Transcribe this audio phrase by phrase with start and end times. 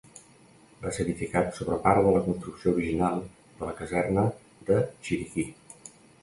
[0.85, 3.21] Va ser edificat sobre part de la construcció original
[3.61, 4.25] de la Caserna
[4.71, 5.47] de Chiriquí.